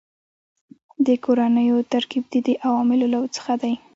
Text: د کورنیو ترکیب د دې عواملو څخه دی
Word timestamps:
د 1.05 1.07
کورنیو 1.23 1.77
ترکیب 1.93 2.23
د 2.33 2.35
دې 2.45 2.53
عواملو 2.65 3.21
څخه 3.35 3.53
دی 3.61 3.73